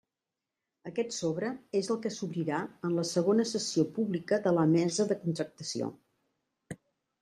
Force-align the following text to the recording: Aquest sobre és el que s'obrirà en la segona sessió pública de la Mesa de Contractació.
Aquest 0.91 1.13
sobre 1.17 1.51
és 1.81 1.91
el 1.97 1.99
que 2.07 2.13
s'obrirà 2.17 2.63
en 2.91 2.97
la 3.03 3.05
segona 3.13 3.47
sessió 3.53 3.87
pública 4.01 4.43
de 4.49 4.59
la 4.61 4.69
Mesa 4.77 5.11
de 5.15 5.23
Contractació. 5.25 5.97